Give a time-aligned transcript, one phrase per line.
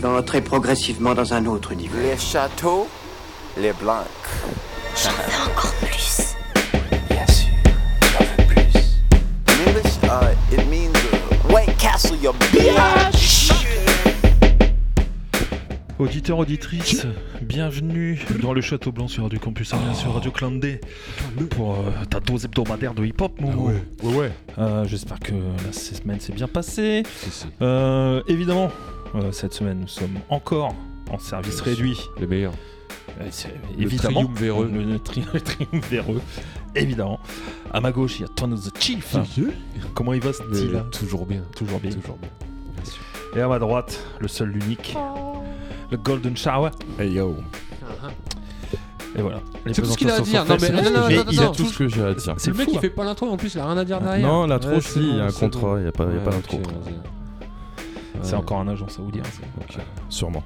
[0.00, 1.96] vas entrer progressivement dans un autre niveau.
[2.02, 2.88] Les châteaux,
[3.58, 4.06] les blancs.
[4.96, 6.34] J'en veux encore plus.
[7.08, 7.48] Bien sûr,
[8.12, 8.96] j'en veux plus.
[9.48, 13.50] In English, uh, it means uh, White Castle, your bitch.
[15.98, 17.06] Auditeurs, auditrices,
[17.42, 20.80] bienvenue dans le Château Blanc sur Radio Campus Amiens, sur Radio Clandé
[21.50, 23.68] pour euh, ta dose hebdomadaire de hip-hop, Momo.
[23.68, 24.32] ouais, ouais.
[24.58, 25.34] Euh, J'espère que
[25.66, 27.02] la semaine s'est bien passée.
[27.60, 28.70] Euh, évidemment,
[29.14, 30.74] euh, cette semaine, nous sommes encore
[31.10, 31.98] en service réduit.
[32.18, 32.52] Les meilleurs.
[33.20, 33.24] Euh,
[33.76, 34.70] Le évidemment, triumvireux.
[34.72, 36.20] Le, le tri- le triumvireux,
[36.74, 37.18] évidemment.
[37.72, 39.16] À ma gauche, il y a Tony the Chief.
[39.94, 41.42] Comment il va ce Mais là toujours bien.
[41.56, 41.90] Toujours bien.
[41.90, 42.30] Toujours bien.
[42.76, 43.02] Bien sûr.
[43.36, 44.96] Et à ma droite, le seul, l'unique,
[45.90, 46.70] le Golden Shower.
[46.98, 47.36] Hey yo.
[49.16, 49.40] Et voilà.
[49.66, 50.44] C'est tout ce qu'il a à dire.
[50.44, 50.72] Non, mais faites.
[50.72, 52.34] non, non, Mais il a tout ce que j'ai à dire.
[52.38, 52.80] C'est le mec fou, il hein.
[52.80, 54.26] fait pas l'intro et en plus il a rien à dire derrière.
[54.26, 56.18] Non, l'intro, Ouais, si, il y a un contrat, il n'y a pas, il y
[56.18, 56.60] a pas Ouais, d'intro.
[58.14, 58.28] Vas-y.
[58.28, 59.22] C'est encore un agent saoudien.
[59.24, 59.40] ça.
[59.60, 59.78] Ok,
[60.08, 60.42] Sûrement.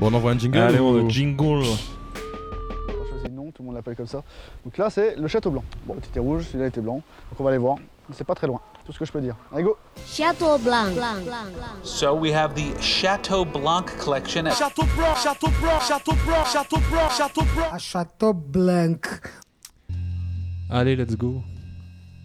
[0.00, 1.44] Bon, on envoie un jingle Allez, ou- on jingle.
[1.44, 4.22] On a choisi le nom, tout le monde l'appelle comme ça.
[4.64, 5.64] Donc là, c'est le Château Blanc.
[5.86, 6.94] Bon, était rouge, celui-là était blanc.
[7.30, 7.76] Donc on va aller voir.
[8.12, 9.36] C'est pas très loin, tout ce que je peux dire.
[9.52, 10.86] Allez, go Château Blanc.
[11.84, 14.44] So we have the Chateau Blanc collection.
[14.46, 17.78] at- Château Blanc, Château Blanc, Château Blanc, Château Blanc, Château Blanc.
[17.78, 19.00] Château Blanc.
[20.68, 21.42] Allez, let's go.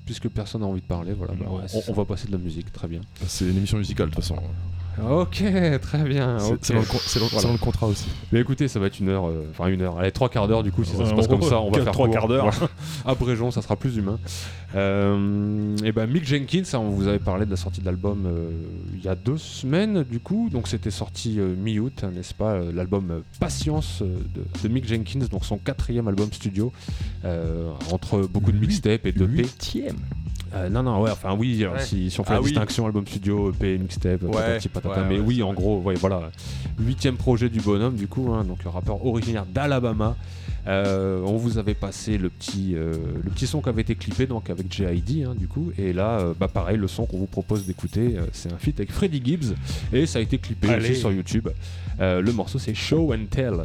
[0.07, 2.37] Puisque personne n'a envie de parler, voilà, bah, Ouais, on- on, va passer de la
[2.39, 3.01] musique, très bien.
[3.27, 4.37] C'est une émission musicale de toute façon.
[5.01, 5.43] Ok,
[5.81, 6.37] très bien.
[6.61, 6.79] C'est dans,
[7.51, 8.07] le contrat aussi.
[8.31, 10.63] Mais écoutez, ça va être une heure, euh, enfin une heure, allez, trois quarts d'heure
[10.63, 12.51] du coup, si ça se passe comme ça, on va quatre- faire trois quarts d'heure.
[13.05, 14.19] Abrégeons, ça sera plus humain.
[14.75, 18.25] Euh, et ben Mick Jenkins, hein, on vous avait parlé de la sortie de l'album
[18.25, 18.49] euh,
[18.93, 22.51] il y a deux semaines du coup, donc c'était sorti euh, mi-août, hein, n'est-ce pas,
[22.53, 26.73] euh, l'album Patience euh, de, de Mick Jenkins, donc son quatrième album studio,
[27.23, 29.43] euh, entre beaucoup de mixtapes et de P.
[29.43, 29.95] Huitième.
[30.65, 31.79] Euh, non, non, ouais, enfin oui, Ouais.
[31.79, 32.51] si, si on fait Ah la oui.
[32.51, 35.55] distinction album studio, EP, mixtape, Ouais, patati patata, ouais, mais ouais, oui, c'est en vrai.
[35.55, 36.29] gros, ouais, voilà,
[36.79, 40.15] huitième projet du bonhomme, du coup, hein, donc le rappeur originaire d'Alabama.
[40.67, 42.91] Euh, on vous avait passé le petit, euh,
[43.23, 46.19] le petit son qui avait été clippé donc avec JID, hein, du coup, et là,
[46.19, 49.21] euh, bah pareil, le son qu'on vous propose d'écouter, euh, c'est un feat avec Freddie
[49.23, 49.53] Gibbs,
[49.93, 50.89] et ça a été clippé Allez.
[50.91, 51.47] aussi sur YouTube.
[52.01, 53.63] Euh, le morceau c'est Show and Tell.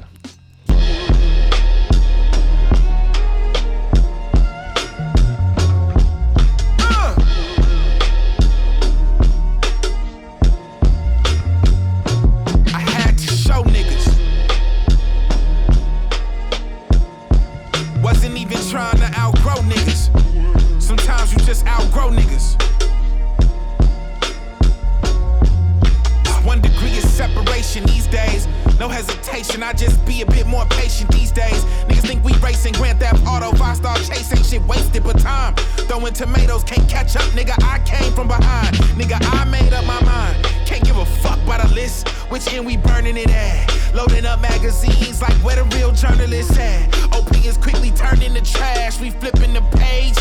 [42.32, 43.94] Which end we burning it at?
[43.94, 46.88] Loading up magazines like where the real journalists at.
[47.12, 48.98] OP is quickly turned into trash.
[48.98, 50.16] We flipping the page.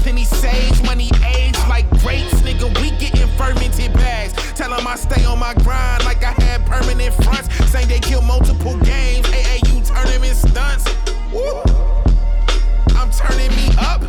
[0.00, 2.68] Plenty sage, money age like grapes, nigga.
[2.80, 4.34] We getting fermented bags.
[4.54, 7.48] Tell 'em I stay on my grind like I had permanent fronts.
[7.72, 9.26] Same they kill multiple games.
[9.26, 10.84] AAU tournament stunts.
[11.32, 11.64] Woo.
[12.94, 14.02] I'm turning me up.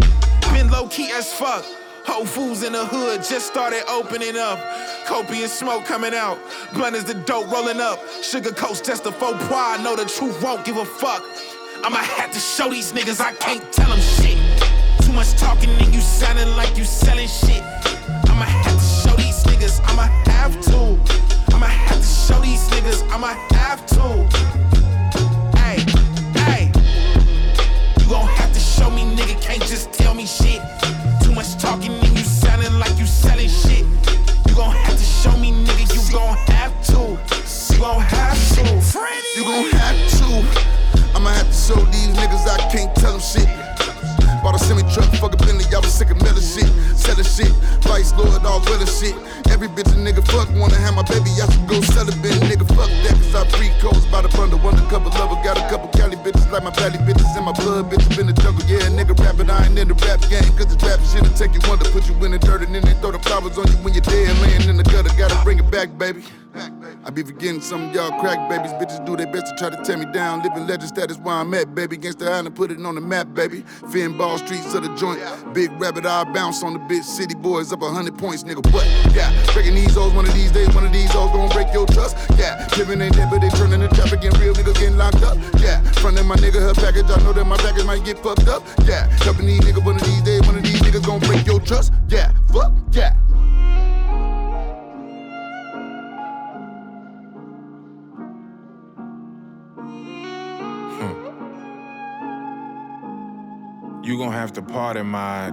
[0.54, 1.66] Been low key as fuck.
[2.06, 4.60] Whole Foods in the hood just started opening up.
[5.08, 6.38] Copious smoke coming out.
[6.74, 7.98] Blunt is the dope rolling up.
[8.22, 9.82] Sugar coats just a faux pois.
[9.82, 11.24] Know the truth won't give a fuck.
[11.86, 14.38] I'ma have to show these niggas I can't tell them shit.
[15.02, 17.64] Too much talking and you sounding like you selling shit.
[18.28, 19.80] I'ma have to show these niggas.
[19.86, 21.00] I'ma have to.
[21.56, 23.10] I'ma have to show these niggas.
[23.10, 24.04] I'ma have to.
[25.58, 25.80] Hey,
[26.42, 26.72] hey.
[28.02, 29.42] You gon' have to show me, nigga.
[29.42, 30.62] Can't just tell me shit.
[37.80, 38.64] Gon' have to.
[39.36, 41.16] You gon' have to.
[41.16, 43.48] I'ma have to show these niggas I can't tell them shit.
[44.44, 46.70] Bought a semi truck, fuck a Bentley, y'all was sick of Miller shit.
[46.98, 47.52] Selling shit,
[47.86, 49.16] Vice Lord, all willing shit.
[49.50, 52.38] Every bitch a nigga fuck wanna have my baby, I should go sell a bit.
[52.46, 54.62] Nigga, fuck that, cause I free codes by the bundle.
[54.62, 58.20] Undercover lover, got a couple Cali bitches like my valley bitches in my blood, bitches
[58.20, 58.64] in the jungle.
[58.66, 61.62] Yeah, nigga rapping, I ain't in the rap game, cause the rap shit'll take you
[61.70, 61.90] wonder.
[61.90, 64.06] Put you in the dirt and then they throw the flowers on you when you're
[64.06, 65.10] dead, laying in the gutter.
[65.18, 66.24] Gotta bring it back, baby.
[67.08, 68.74] I be forgetting some of y'all crack babies.
[68.74, 70.44] Bitches do their best to try to tear me down.
[70.44, 71.96] Living legend status where I'm at, baby.
[71.96, 73.64] Against the island, put it on the map, baby.
[73.94, 75.22] Fin ball streets of the joint.
[75.54, 77.06] Big rabbit, I bounce on the bitch.
[77.06, 78.60] City boys up a hundred points, nigga.
[78.74, 78.86] What?
[79.16, 80.68] Yeah, breaking these hoes one of these days.
[80.76, 82.18] One of these hoes gonna break your trust.
[82.38, 85.38] Yeah, living ain't dead, but they turning the traffic and real niggas getting locked up.
[85.62, 87.10] Yeah, frontin' my nigga her package.
[87.10, 88.64] I know that my package might get fucked up.
[88.84, 90.42] Yeah, helping these niggas one of these days.
[90.42, 91.94] One of these niggas gonna break your trust.
[92.10, 93.16] Yeah, fuck, yeah.
[104.08, 105.52] You gon' have to pardon my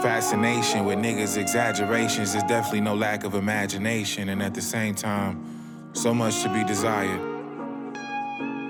[0.00, 2.32] fascination with niggas' exaggerations.
[2.32, 6.64] There's definitely no lack of imagination, and at the same time, so much to be
[6.64, 7.20] desired.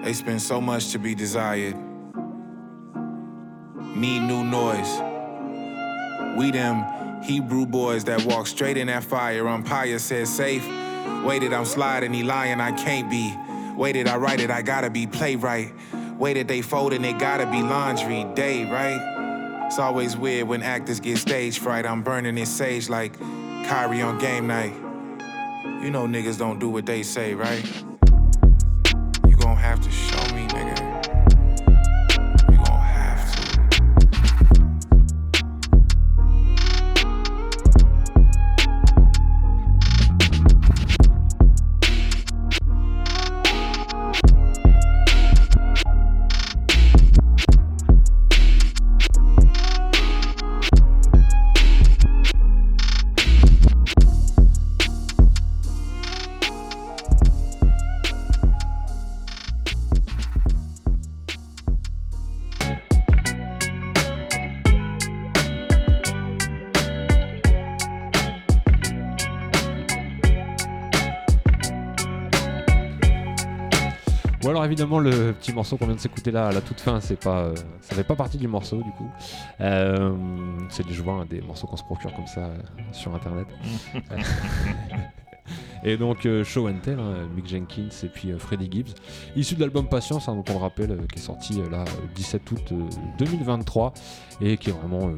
[0.02, 1.76] They spend so much to be desired.
[3.94, 5.02] Need new noise.
[6.36, 9.46] We them Hebrew boys that walk straight in that fire.
[9.46, 10.66] Umpire says safe.
[11.24, 13.36] Waited, I'm sliding, he lying, I can't be.
[13.76, 15.72] Waited, I write it, I gotta be playwright.
[16.18, 19.64] Waited, they folding, it gotta be laundry day, right?
[19.66, 21.86] It's always weird when actors get stage fright.
[21.86, 23.16] I'm burning this sage like
[23.68, 24.74] Kyrie on game night.
[25.80, 27.64] You know niggas don't do what they say, right?
[29.28, 30.27] You gon' have to show
[74.78, 77.40] évidemment le petit morceau qu'on vient de s'écouter là à la toute fin, c'est pas,
[77.46, 79.10] euh, ça fait pas partie du morceau du coup.
[79.60, 80.14] Euh,
[80.70, 82.58] c'est des joints, des morceaux qu'on se procure comme ça euh,
[82.92, 83.48] sur internet.
[85.84, 88.94] et donc euh, Show and Tell, hein, Mick Jenkins et puis euh, Freddie Gibbs,
[89.34, 92.06] issu de l'album Patience, hein, dont on le rappelle, euh, qui est sorti là euh,
[92.14, 92.88] 17 août euh,
[93.18, 93.92] 2023
[94.40, 95.10] et qui est vraiment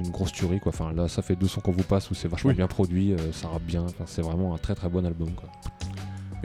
[0.00, 0.72] une grosse tuerie quoi.
[0.74, 2.56] Enfin là, ça fait deux sons qu'on vous passe où c'est vachement Oui.
[2.56, 3.82] bien produit, ça rappe bien.
[3.82, 5.50] Enfin, c'est vraiment un très très bon album quoi.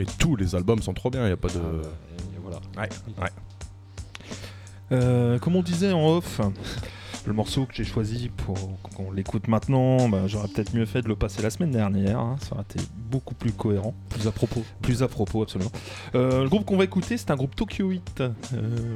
[0.00, 1.58] Et tous les albums sont trop bien, il y a pas de.
[1.58, 1.88] Ah,
[2.48, 2.60] voilà.
[2.76, 2.88] Ouais,
[3.22, 3.30] ouais.
[4.90, 6.40] Euh, comme on disait en off,
[7.26, 11.08] le morceau que j'ai choisi pour qu'on l'écoute maintenant, bah, j'aurais peut-être mieux fait de
[11.08, 12.18] le passer la semaine dernière.
[12.18, 12.80] hein, ça aurait été
[13.10, 13.94] beaucoup plus cohérent.
[14.08, 14.64] Plus à propos.
[14.80, 15.70] Plus à propos, absolument.
[16.14, 18.30] Euh, le groupe qu'on va écouter, c'est un groupe Tokyo 8 euh,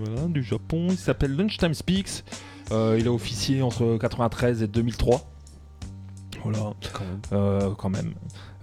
[0.04, 0.86] voilà, du Japon.
[0.90, 2.24] Il s'appelle Lunchtime Speaks.
[2.70, 5.31] Euh, il a officié entre 93 et 2003.
[6.42, 7.20] Voilà, Quand même.
[7.32, 8.14] euh, quand même.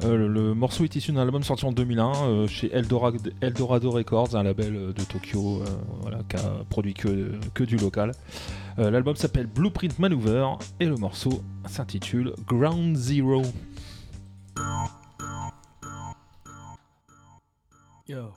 [0.03, 3.91] Euh, le, le morceau est issu d'un album sorti en 2001 euh, chez Eldorado, Eldorado
[3.91, 5.63] Records, un label de Tokyo
[6.01, 8.11] voilà, qui a produit que, que du local.
[8.77, 10.45] L'album s'appelle Blueprint Maneuver
[10.79, 13.41] et le morceau s'intitule Ground Zero.
[18.07, 18.31] Yo.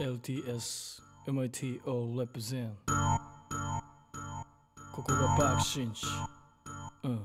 [0.00, 2.70] LTS MIT all represent
[4.91, 6.05] ここが爆心地
[7.03, 7.21] うん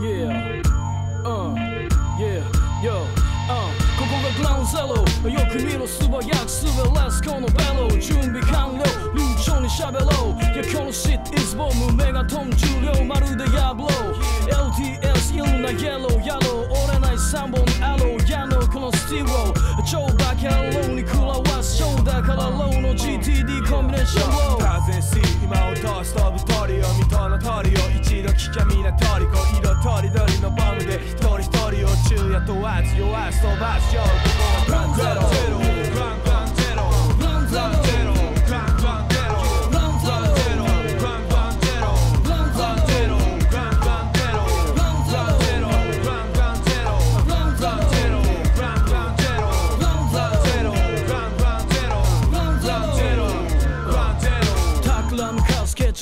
[0.00, 0.62] Yeah
[1.24, 1.54] うん
[2.18, 2.42] Yeah
[2.82, 6.28] Yo うんここがグラウンドゼロよく見ろ素早く
[6.90, 8.82] 滑らすこのベロ準備完了
[9.14, 24.55] 流暢に喋ろういやこの shit is bomb メガトン重量まるでヤブロー LTS いろんなイエローやろう折れない3本アローやのこのスティロー超バカ野郎に食らわす ショーだからローの GTD コンビネーション。
[24.55, 34.01] を風し今を通す飛ぶ鳥を水戸の鳥を一度聞きゃみんなトリコ色とりどりのボムで一人一人を昼夜問わず弱す飛ばすよ。
[34.01, 34.09] こ
[34.65, 35.11] こはグランゼロ。
[35.13, 36.26] グラングランゼロ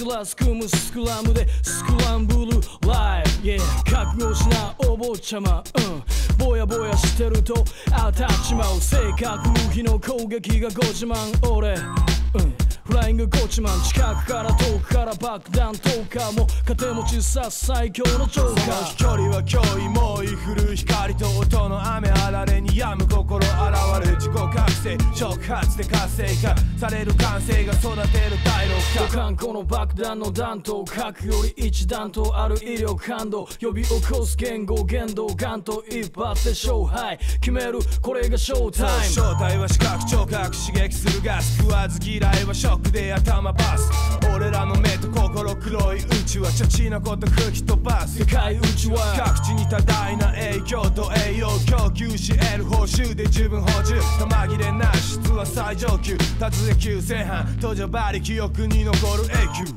[0.06, 2.52] スラス組むスクラムでスクランブル
[2.88, 3.60] ライブ、yeah、
[3.92, 5.64] 覚悟しなお坊ちゃま。
[5.80, 6.46] うん。
[6.46, 8.80] ぼやぼやしてると当たっちまう。
[8.80, 11.16] 性格無比の攻撃がご自慢。
[11.52, 11.74] 俺。
[11.74, 12.65] うん。
[12.86, 18.84] フライングゴチマン近くから遠くから爆弾投下も糧持ちさ最強のジョーカー。
[18.86, 20.76] 飛距離は脅威猛威降る。
[20.76, 23.48] 光と音の雨あられに病む心現
[24.06, 33.48] れる自己覚醒触発で活性化される感性が育てる第六五感この爆弾の弾頭核より一段とある威力感度。
[33.60, 37.18] 呼び起こす言語言動ガンと一発で勝敗。
[37.42, 37.80] 決める。
[38.02, 43.92] これがショータイム正体は視覚聴覚刺激するガス食わず嫌いはショックで頭バス。
[44.36, 48.20] 俺らの目と心黒い宇宙はチャチなこと吹き飛ばす。
[48.20, 49.16] 世界宇宙は。
[49.18, 54.00] 各地に多大な影響と栄養供給し得る報酬で十分補充。
[54.20, 56.18] 玉切れな質は最上級。
[56.40, 59.76] 達で急正反途上馬力記憶に残る永久。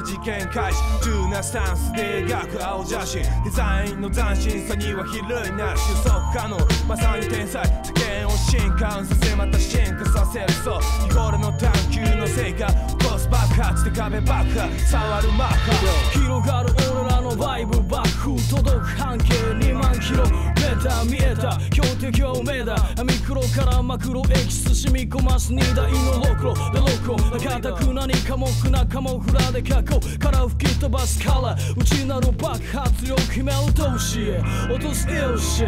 [0.00, 0.78] け事件開始。
[1.04, 5.96] 急なスタンスで描く青写真デザインの斬新さには比類なし。
[5.96, 7.64] 収束可能まさに天才。
[7.84, 12.66] 世間を進化させまた進化させるそう日頃の探求の成果。
[12.66, 14.68] 起こす爆発で壁爆破。
[14.78, 16.89] 触るマッハ広がる
[17.30, 22.76] のバイブ爆風届く半径2万キロメーター見えた強敵はおめえだ。
[23.04, 34.32] ミクロからマクロエキス染み込ます荷台のロクロでロクロ固く何かもくなカモフラで過去から吹き飛ばすから内なる爆発力決め落とし
[34.68, 35.64] 落とすエオシ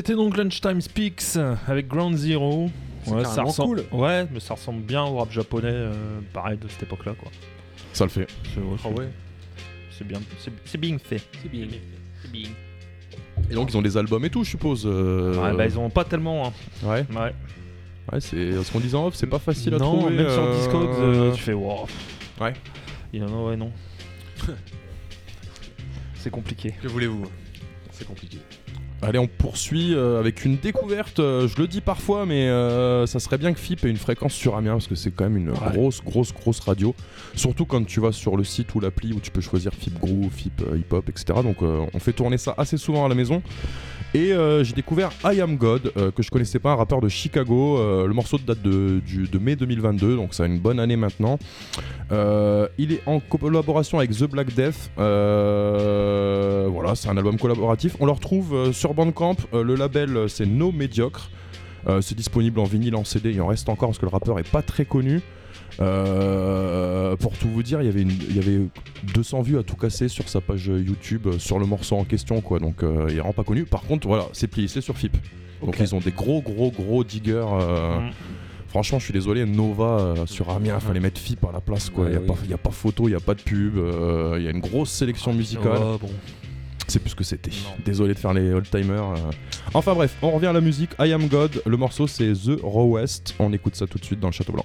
[0.00, 1.36] C'était donc Lunchtime Speaks
[1.68, 2.70] avec Ground Zero.
[3.06, 3.84] Ouais, ça ressemble...
[3.84, 4.00] cool.
[4.00, 5.92] ouais, mais ça ressemble bien au rap japonais, euh,
[6.32, 7.30] pareil de cette époque-là, quoi.
[7.92, 8.26] Ça le fait.
[8.44, 9.10] C'est c'est- ouais.
[9.90, 11.20] c'est bien, c'est c'est bien fait.
[11.42, 11.66] C'est bien.
[12.22, 12.48] C'est bien.
[13.50, 14.84] Et donc ils ont des albums et tout, je suppose.
[14.86, 16.46] euh, Ouais, bah ils en ont pas tellement.
[16.46, 16.52] Hein.
[16.82, 17.04] Ouais.
[17.14, 17.34] Ouais.
[18.10, 20.16] Ouais, c'est ce qu'on disait en off, c'est pas facile à non, trouver.
[20.16, 21.86] même sur euh, Discogs, euh, tu fais wow.
[22.40, 22.54] Ouais.
[23.12, 23.70] Il y en a, ouais, non.
[26.14, 26.72] c'est compliqué.
[26.82, 27.26] Que voulez-vous?
[27.92, 28.38] C'est compliqué.
[29.02, 31.20] Allez, on poursuit euh, avec une découverte.
[31.20, 34.34] euh, je le dis parfois, mais euh, ça serait bien que FIP ait une fréquence
[34.34, 36.94] sur Amiens parce que c'est quand même une grosse, grosse, grosse radio.
[37.34, 40.30] Surtout quand tu vas sur le site ou l'appli où tu peux choisir FIP Groove,
[40.30, 41.40] FIP Hip Hop, etc.
[41.42, 43.42] Donc on fait tourner ça assez souvent à la maison.
[44.12, 47.08] Et euh, j'ai découvert I Am God, euh, que je connaissais pas, un rappeur de
[47.08, 47.78] Chicago.
[47.78, 49.00] Euh, le morceau date de,
[49.38, 51.38] mai 2022, donc ça a une bonne année maintenant.
[52.10, 54.90] Il est en collaboration avec The Black Death.
[54.96, 55.06] Voilà,
[56.96, 57.96] c'est un album collaboratif.
[58.00, 59.36] On le retrouve sur Bandcamp.
[59.52, 61.30] Le label, c'est No Mediocre.
[62.00, 63.30] C'est disponible en vinyle, en CD.
[63.30, 65.20] Il en reste encore parce que le rappeur est pas très connu.
[65.80, 68.60] Euh, pour tout vous dire, il y avait une- il y avait
[69.14, 72.40] 200 vues à tout casser sur sa page YouTube euh, sur le morceau en question,
[72.40, 72.58] quoi.
[72.58, 73.64] Donc euh, il est vraiment pas connu.
[73.64, 75.16] Par contre, voilà, c'est plié, c'est sur FIP.
[75.64, 77.44] Donc ils ont des gros, gros, gros diggers.
[77.52, 78.10] euh, Mm.
[78.68, 82.04] Franchement, je suis désolé, Nova euh, sur Amiens, fallait mettre FIP à la place, quoi.
[82.04, 82.26] Il Ouais, n'y a, oui.
[82.40, 84.50] pas- y a pas photo, il n'y a pas de pub, euh, il y a
[84.52, 85.76] une grosse sélection musicale.
[86.00, 86.08] Bon.
[86.86, 87.50] C'est plus ce que c'était.
[87.84, 89.10] Désolé de faire les old-timers.
[89.16, 89.30] euh.
[89.74, 90.90] Enfin bref, on revient à la musique.
[91.00, 93.34] I Am God, le morceau c'est The Raw West.
[93.40, 94.64] On écoute ça tout de suite dans le Château Blanc.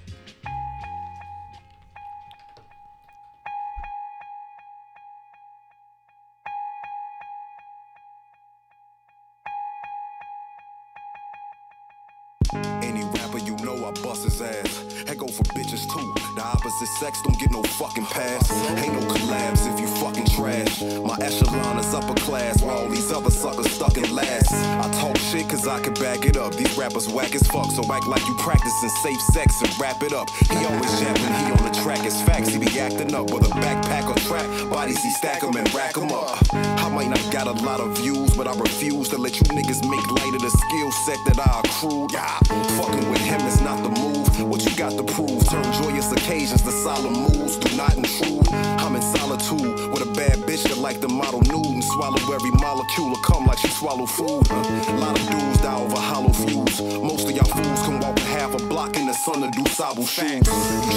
[26.86, 30.30] Rappers whack as fuck, so act like you practicing safe sex and wrap it up.
[30.30, 33.54] He always yapping, he on the track, it's facts, he be acting up with a
[33.58, 34.46] backpack or trap.
[34.70, 36.38] Bodies he stack 'em and rack 'em up.
[36.54, 39.82] I might not got a lot of views, but I refuse to let you niggas
[39.90, 42.12] make light of the skill set that I accrued.
[42.12, 42.38] Yeah,
[42.78, 44.26] fucking with him is not the move.
[44.52, 45.42] What you got to prove?
[45.50, 47.58] Turn joyous occasions to solemn moves.
[47.58, 48.48] Do not intrude.
[48.54, 53.22] I'm in solitude bad bitch that like the model nude and swallow every molecule of
[53.22, 54.50] come like she swallow food.
[54.50, 56.82] A lot of dudes die over hollow fuse.
[56.82, 59.66] Most of y'all fools can walk a half a block in the sun to do
[59.70, 60.48] sable shoes.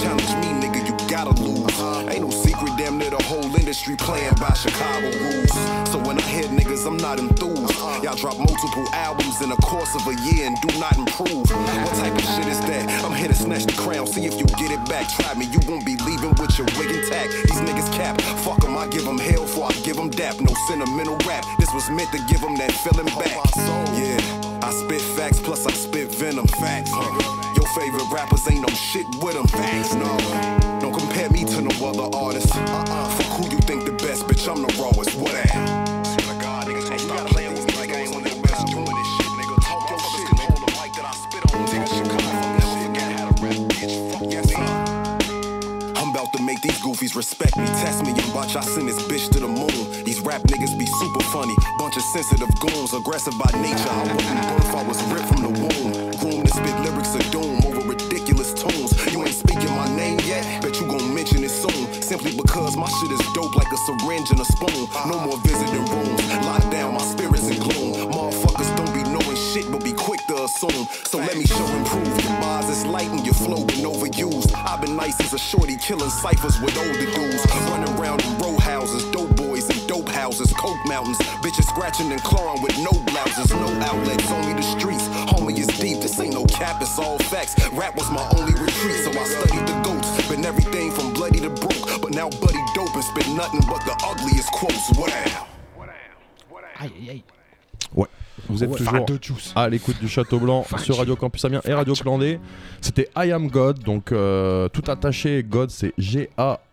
[0.03, 1.58] Challenge me, nigga, you gotta lose.
[2.11, 5.53] Ain't no secret, damn near the whole industry playing by Chicago rules.
[5.91, 7.75] So when I hear niggas, I'm not enthused.
[8.03, 11.51] Y'all drop multiple albums in the course of a year and do not improve.
[11.85, 13.05] What type of shit is that?
[13.05, 15.09] I'm here to snatch the crown, see if you get it back.
[15.09, 17.31] Try me, you won't be leaving with your wig intact.
[17.47, 19.99] These niggas cap, fuck fuck 'em, I give give 'em hell for I give give
[19.99, 20.41] 'em dap.
[20.41, 23.35] No sentimental rap, this was meant to give give 'em that feeling back.
[23.97, 24.21] Yeah,
[24.63, 26.47] I spit facts, plus I spit venom.
[26.47, 27.48] Facts, Your
[27.79, 29.47] favorite rappers ain't no shit with 'em.
[29.47, 30.11] Facts, no.
[30.81, 32.55] Don't compare me to no other artist.
[32.57, 33.09] Uh-uh.
[33.17, 35.15] Fuck who you think the best, bitch, I'm the rawest.
[35.17, 35.39] What
[46.33, 49.41] to make these goofies respect me, test me, and watch I send this bitch to
[49.41, 50.05] the moon.
[50.05, 53.91] These rap niggas be super funny, bunch of sensitive goons, aggressive by nature.
[53.91, 55.93] I wasn't birth, I was ripped from the womb.
[56.21, 57.48] Groomed to spit lyrics of doom
[62.37, 64.89] Because my shit is dope like a syringe and a spoon.
[65.09, 68.11] No more visiting rooms, lock down my spirits in gloom.
[68.13, 70.87] Motherfuckers don't be knowing shit, but be quick to assume.
[71.05, 72.07] So let me show and prove.
[72.25, 74.53] Your bars is light and your flow been overused.
[74.55, 77.47] I've been nice as a shorty killing ciphers with older dudes.
[77.71, 79.58] Running around in row houses, dope boys
[79.89, 81.19] dope houses, coke mountains.
[81.43, 85.09] Bitches scratching and clawing with no blouses, no outlets, only the streets.
[85.33, 87.55] Homie is deep, this ain't no cap, it's all facts.
[87.73, 90.29] Rap was my only retreat, so I studied the goats.
[90.29, 93.97] Been everything from bloody to broke, but now buddy dope and spit nothing but the
[94.07, 94.91] ugliest quotes.
[94.99, 95.07] Wow.
[96.81, 97.25] Aïe, aïe, aïe.
[97.95, 98.07] Ouais.
[98.49, 99.05] Vous êtes Ouais.
[99.05, 102.39] toujours à l'écoute du Château Blanc sur Radio Campus Amiens et Radio Clandé.
[102.81, 105.43] C'était I Am God, donc euh, tout attaché.
[105.43, 106.68] God, c'est G-A-W-D.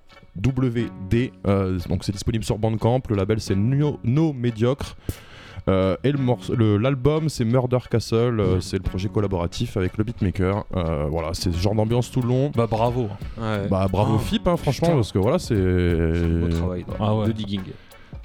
[1.47, 3.01] Euh, donc c'est disponible sur Bandcamp.
[3.09, 4.95] Le label, c'est No, no Mediocre.
[5.67, 8.39] Euh, et le morceau- le- l'album, c'est Murder Castle.
[8.39, 10.63] euh, c'est le projet collaboratif avec le beatmaker.
[10.75, 12.51] Euh, voilà, c'est ce genre d'ambiance tout le long.
[12.55, 13.07] Bah bravo.
[13.39, 13.67] Ouais.
[13.67, 14.97] Bah bravo Oh, FIP, hein, franchement, putain.
[14.97, 15.55] parce que voilà, c'est.
[15.55, 17.27] Beau travail Ah ouais.
[17.27, 17.61] de digging.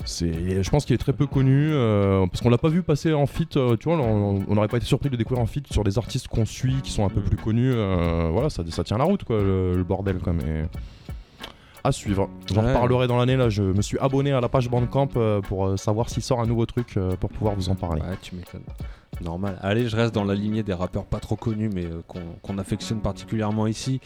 [0.05, 3.13] C'est, je pense qu'il est très peu connu euh, parce qu'on l'a pas vu passer
[3.15, 3.57] en feat.
[3.57, 5.97] euh, tu vois, on n'aurait pas été surpris de le découvrir en feat sur des
[5.99, 7.25] artistes qu'on suit, qui sont un peu Mm.
[7.25, 7.73] plus connus.
[7.73, 10.33] euh, voilà, ça, ça tient la route, quoi, le, le bordel, quoi.
[10.35, 10.65] Mais
[11.85, 12.29] à suivre.
[12.53, 12.69] J'en Ouais.
[12.69, 13.37] reparlerai dans l'année.
[13.37, 16.41] Là, je me suis abonné à la page Bandcamp euh, pour euh, savoir s'il sort
[16.41, 18.01] un nouveau truc euh, pour pouvoir vous en parler.
[18.03, 18.63] Ouais, tu m'étonnes.
[19.21, 19.59] Normal.
[19.61, 23.01] Allez, je reste dans la lignée des rappeurs pas trop connus, mais qu'on qu'on affectionne
[23.01, 24.01] particulièrement ici,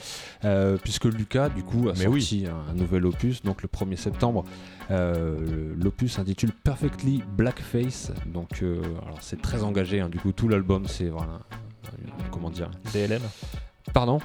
[0.82, 4.44] puisque Lucas, du coup, a Mais sorti un, un nouvel opus, donc le 1er septembre.
[5.76, 10.00] L'opus s'intitule Perfectly Blackface, donc alors c'est très engagé.
[10.00, 11.38] hein, du coup, tout l'album, c'est voilà,
[12.32, 13.22] comment dire, BLM.
[13.92, 14.18] Pardon.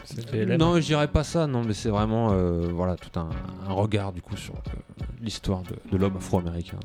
[0.58, 1.46] Non, je dirais pas ça.
[1.48, 3.30] Non, mais c'est vraiment euh, voilà tout un,
[3.68, 6.78] un regard du coup sur euh, l'histoire de, de l'homme afro-américain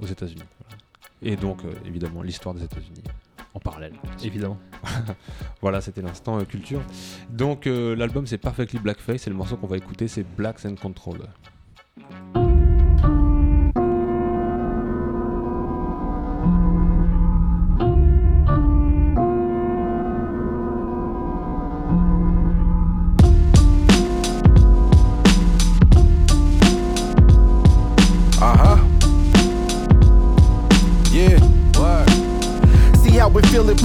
[0.00, 0.42] aux États-Unis.
[1.22, 3.02] Et donc euh, évidemment l'histoire des États-Unis
[3.54, 3.94] en parallèle.
[4.22, 4.58] Évidemment.
[5.60, 6.80] Voilà, c'était l'instant euh, culture.
[7.30, 10.76] Donc euh, l'album c'est Perfectly Blackface et le morceau qu'on va écouter c'est Blacks and
[10.76, 11.18] Control.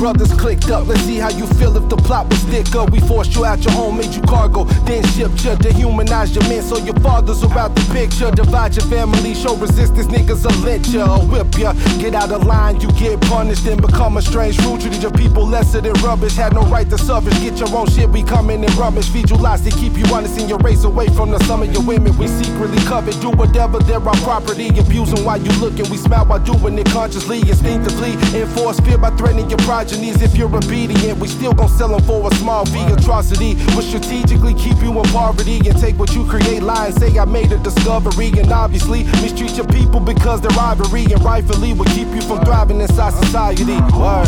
[0.03, 0.85] Brothers clicked up.
[0.85, 2.91] Let's see how you feel if the plot was thick up.
[2.91, 6.61] We forced you out your home, made you cargo, then shipped you, dehumanized your men
[6.61, 8.29] so your fathers are out the picture.
[8.29, 11.71] Divide your family, show resistance, niggas will lynch ya or whip ya.
[12.03, 14.81] Get out of line, you get punished, then become a strange fruit.
[14.81, 17.39] Treated your people lesser than rubbish, had no right to service.
[17.39, 19.07] Get your own shit, we coming in and rubbish.
[19.07, 21.71] Feed you lies to keep you honest in your race away from the some of
[21.71, 22.11] your women.
[22.17, 24.67] We secretly covet, do whatever, they're our property.
[24.67, 28.19] Abusing while you looking, we smile while doing it consciously, instinctively.
[28.37, 29.59] Enforce fear by threatening your
[29.93, 33.56] question if you're obedient, we still gon' sell them for a small fee atrocity.
[33.75, 37.25] We'll strategically keep you in poverty and take what you create, lie and say I
[37.25, 38.32] made a discovery.
[38.38, 42.82] And obviously, mistreat your people because they're ivory and rightfully will keep you from thriving
[42.82, 43.63] inside society.
[43.63, 44.27] Word.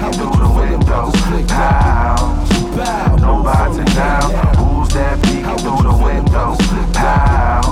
[0.00, 1.46] How would you feel about this click?
[1.48, 3.16] Bow.
[3.20, 3.82] Nobody.
[4.56, 6.58] Who's that peeking through the windows?
[6.94, 7.62] Bow.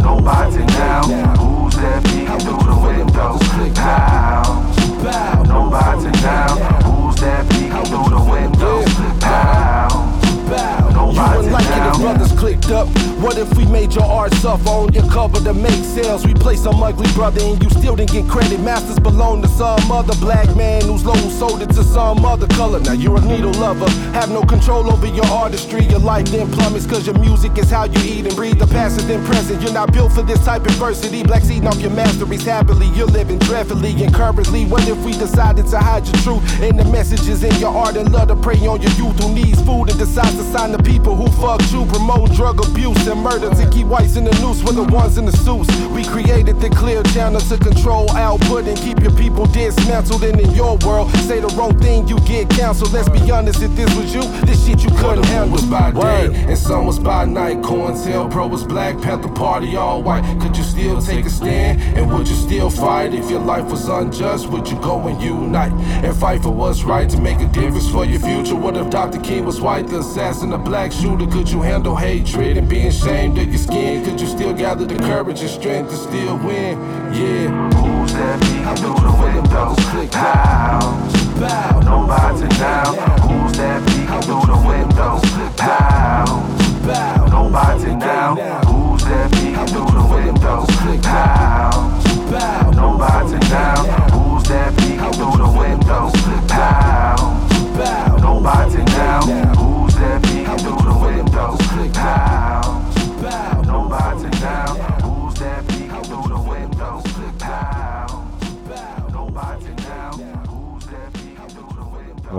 [0.00, 1.02] Nobody now.
[1.36, 4.37] Who's that peeking through the
[5.70, 6.48] by to now.
[6.82, 8.57] Who's that peeking through the window?
[12.68, 13.08] Nobody down.
[14.38, 16.24] suffer on your cover to make sales.
[16.24, 18.60] We play some ugly brother and you still didn't get credit.
[18.60, 22.80] Masters belong to some other black man who's low sold it to some other color.
[22.80, 25.84] Now you're a needle lover, have no control over your artistry.
[25.84, 28.58] Your life then plummets cause your music is how you eat and breathe.
[28.58, 29.62] The past is then present.
[29.62, 31.22] You're not built for this type of adversity.
[31.22, 32.88] Blacks eating off your masteries happily.
[32.88, 34.66] You're living dreadfully and currently.
[34.66, 38.12] What if we decided to hide your truth and the messages in your art and
[38.12, 41.16] love to prey on your youth who needs food and decides to sign the people
[41.16, 44.76] who fuck you, promote drug abuse and murder to keep whites in the noose with
[44.76, 45.68] the ones in the suits.
[45.88, 50.24] We created the clear channel to control output and keep your people dismantled.
[50.24, 52.92] And in your world, say the wrong thing, you get canceled.
[52.92, 55.52] Let's be honest, if this was you, this shit you couldn't handle.
[55.52, 57.58] was by day and some was by night.
[57.62, 60.24] COINTELPRO was Black Panther Party all white.
[60.40, 61.80] Could you still take a stand?
[61.96, 64.48] And would you still fight if your life was unjust?
[64.48, 65.72] Would you go and unite
[66.04, 68.54] and fight for what's right to make a difference for your future?
[68.54, 69.20] What if Dr.
[69.20, 71.26] King was white, the assassin, a black shooter?
[71.26, 74.04] Could you handle hatred and being ashamed of your skin?
[74.04, 76.78] Could you still gather the courage and strength to still win?
[77.12, 77.48] Yeah.
[77.74, 79.74] Who's that peeking through the window?
[80.10, 81.08] Pow.
[81.82, 82.94] Nobody down.
[83.20, 85.20] Who's that peeking through the window?
[85.56, 86.24] Pow.
[87.28, 88.36] Nobody down.
[88.66, 90.66] Who's that peeking through the window?
[91.02, 92.70] Pow.
[92.74, 93.84] Nobody down.
[94.10, 94.74] Who's that
[95.14, 96.10] through the window?
[96.48, 96.97] Pow.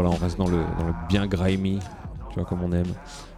[0.02, 1.80] Voilà, on reste dans le, dans le bien grimy,
[2.30, 2.88] tu vois, comme on aime.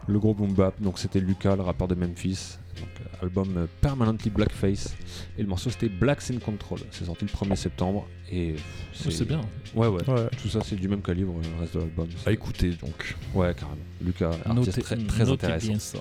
[0.08, 2.58] Le gros boom bap, donc c'était Lucas, le rappeur de Memphis.
[2.80, 2.88] Donc,
[3.24, 4.96] album euh, Permanently Blackface.
[5.40, 6.82] Et le morceau c'était Blacks in Control.
[6.92, 8.06] C'est sorti le 1er septembre.
[8.32, 8.58] Et
[8.94, 9.42] c'est bien.
[9.74, 10.30] Ouais, ouais, Ouais.
[10.40, 12.08] Tout ça, c'est du même calibre, euh, le reste de l'album.
[12.28, 13.16] À écouter donc.
[13.34, 13.78] Ouais, carrément.
[14.00, 15.68] Lucas, artiste Notez- très, très notez intéressant.
[15.68, 15.98] bien ça.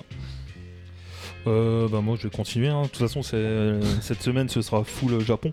[1.47, 2.83] Euh, bah moi je vais continuer, hein.
[2.83, 5.51] de toute façon c'est- cette semaine ce sera full euh, Japon.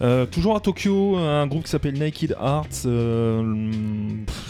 [0.00, 3.72] Euh, toujours à Tokyo, un groupe qui s'appelle Naked Arts, euh,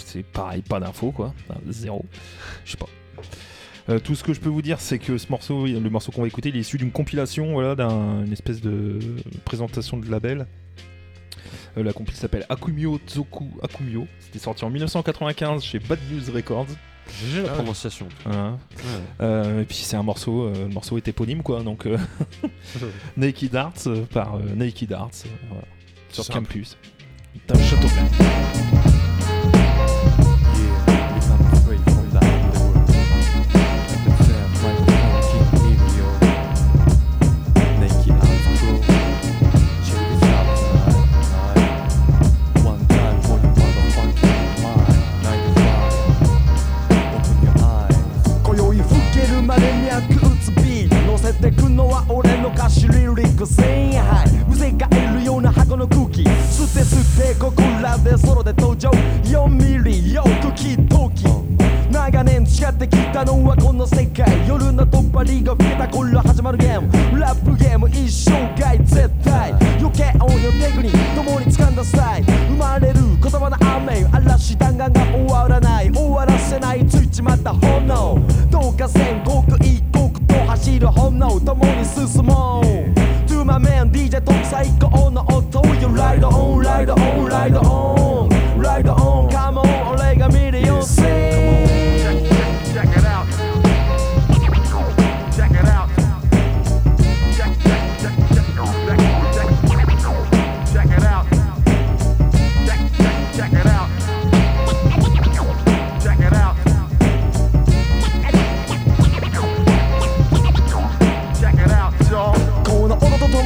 [0.05, 1.33] c'est pareil, pas d'infos quoi,
[1.69, 2.05] zéro,
[2.67, 2.87] je sais pas.
[3.89, 6.21] Euh, tout ce que je peux vous dire c'est que ce morceau, le morceau qu'on
[6.23, 8.99] va écouter, il est issu d'une compilation, voilà, d'une espèce de
[9.47, 10.47] présentation de label.
[11.77, 16.67] Euh, la compil s'appelle Akumio Zoku Akumio, c'était sorti en 1995 chez Bad News Records.
[17.23, 18.09] GG la prononciation.
[18.27, 18.33] Ouais.
[19.21, 21.99] Euh, et puis c'est un morceau, euh, le morceau est éponyme quoi, donc euh,
[23.17, 25.11] Naked Arts par Naked Arts,
[25.49, 25.65] voilà.
[26.11, 26.39] sur Simple.
[26.49, 26.77] Campus.
[27.47, 27.87] T'as le château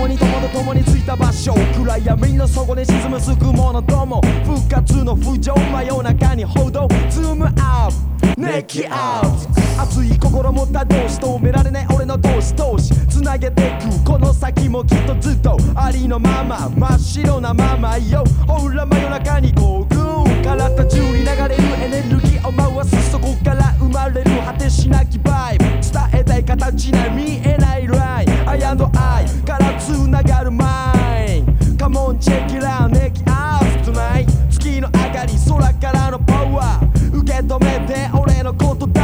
[0.00, 9.24] 共に友と共に着いた場所暗闇の底に沈むすくものども復活の浮上真夜中に報道ズームアップネキアウ
[9.76, 18.24] ト熱い心もたどし止められない俺の同志同士つなげてくこの先もきっとずっとありのまま真っ白なままよ。
[18.48, 25.64] ほら真夜中に行軍体中に流れるエネルギーを回すそこから生まれる果てしなきバイブ。
[25.64, 27.79] 伝えたい形な見えない。
[32.20, 39.00] Come on check it out ネキアウト tonight 月の明かり空からのパワー受け止めて俺の言霊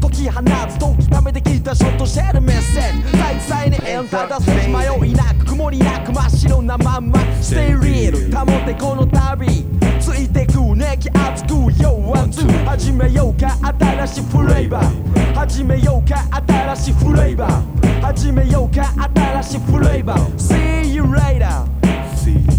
[0.00, 9.64] 解き放つ時ためてきたショットシェルメッセージ大際にエンタータス迷いなく曇りなく真っ白なまんま Stay real 保てこの旅
[10.00, 21.87] ついてくね熱熱く Yo one two 始めようか新しいフレーバー始めようか新しいフレーバー始めようか新しいフレーバー See you later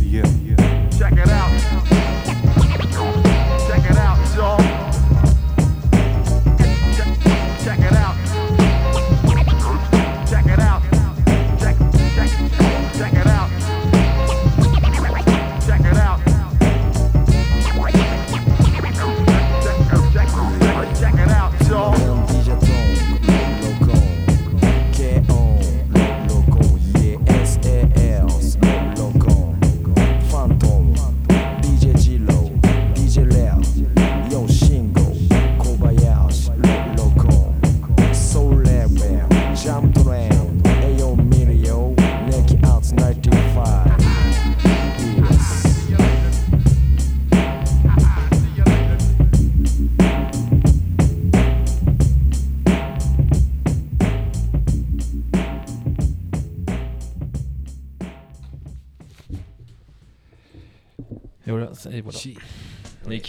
[0.10, 0.56] See you
[0.98, 1.69] Check it out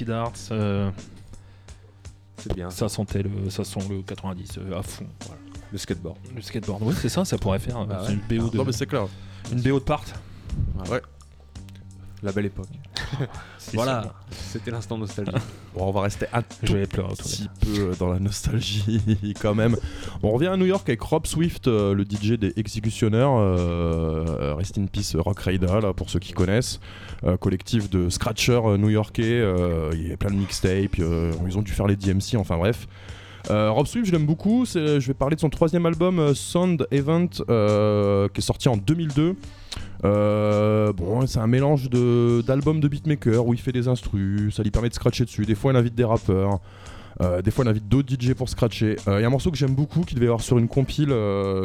[0.00, 0.90] Naked Arts, euh,
[2.38, 2.70] C'est bien.
[2.70, 5.06] ça sentait le, ça sent le 90 euh, à fond.
[5.26, 5.40] Voilà.
[5.72, 6.16] Le skateboard.
[6.34, 7.84] Le skateboard, oui, c'est ça, ça pourrait faire.
[7.86, 8.14] Bah ouais.
[8.14, 8.56] une BO de.
[8.56, 9.06] Non, mais c'est clair.
[9.52, 10.02] Une BO de part.
[10.90, 11.00] Ouais.
[12.22, 12.68] La belle époque.
[13.72, 15.30] Voilà, c'était l'instant nostalgie.
[15.76, 19.54] Bon, on va rester un Je vais pleurer autour petit peu dans la nostalgie quand
[19.54, 19.76] même.
[20.24, 24.76] On revient à New York avec Rob Swift, euh, le DJ des Executioners, euh, Rest
[24.78, 26.80] in Peace Rock Raider, là, pour ceux qui connaissent.
[27.22, 31.62] Euh, collectif de scratchers new-yorkais, euh, il y a plein de mixtapes, euh, ils ont
[31.62, 32.88] dû faire les DMC, enfin bref.
[33.48, 34.64] Euh, Rob Swift, je l'aime beaucoup.
[34.66, 38.76] Je vais parler de son troisième album, euh, Sound Event, euh, qui est sorti en
[38.76, 39.37] 2002.
[40.04, 44.70] Euh, bon, c'est un mélange d'albums de, beatmaker où il fait des instrus, ça lui
[44.70, 45.44] permet de scratcher dessus.
[45.44, 46.61] Des fois, il invite des rappeurs.
[47.20, 48.96] euh, des fois, il invite d'autres DJ pour scratcher.
[49.06, 50.68] Euh, Il y a un morceau que j'aime beaucoup qui devait y avoir sur une
[50.68, 51.14] compile.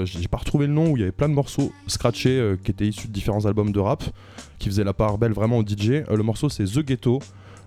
[0.03, 2.87] J'ai pas retrouvé le nom où il y avait plein de morceaux scratchés qui étaient
[2.87, 4.03] issus de différents albums de rap
[4.59, 6.03] qui faisaient la part belle vraiment au DJ.
[6.09, 7.19] Le morceau, c'est The Ghetto.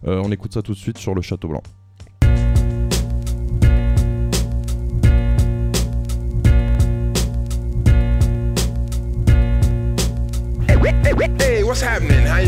[0.06, 1.62] On écoute ça tout de suite sur le Château Blanc.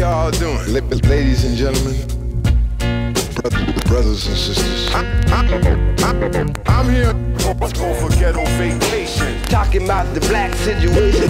[0.00, 0.72] Y'all doing?
[0.72, 1.94] Ladies and gentlemen,
[3.34, 3.50] bro-
[3.84, 4.88] brothers and sisters.
[4.94, 7.12] I'm here
[7.52, 9.42] for ghetto vacation.
[9.42, 11.28] Talking about the black situation.